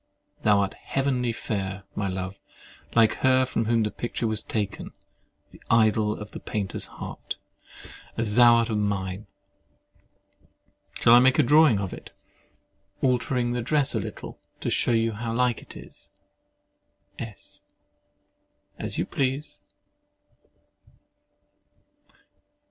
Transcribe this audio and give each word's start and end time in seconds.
Thou 0.41 0.61
art 0.61 0.73
heavenly 0.73 1.31
fair, 1.31 1.83
my 1.93 2.07
love—like 2.07 3.17
her 3.17 3.45
from 3.45 3.65
whom 3.65 3.83
the 3.83 3.91
picture 3.91 4.25
was 4.25 4.41
taken—the 4.41 5.61
idol 5.69 6.17
of 6.19 6.31
the 6.31 6.39
painter's 6.39 6.87
heart, 6.87 7.37
as 8.17 8.33
thou 8.33 8.55
art 8.55 8.71
of 8.71 8.79
mine! 8.79 9.27
Shall 10.95 11.13
I 11.13 11.19
make 11.19 11.37
a 11.37 11.43
drawing 11.43 11.77
of 11.77 11.93
it, 11.93 12.09
altering 13.03 13.51
the 13.51 13.61
dress 13.61 13.93
a 13.93 13.99
little, 13.99 14.39
to 14.61 14.71
shew 14.71 14.95
you 14.95 15.11
how 15.11 15.35
like 15.35 15.61
it 15.61 15.77
is? 15.77 16.09
S. 17.19 17.61
As 18.79 18.97
you 18.97 19.05
please. 19.05 19.59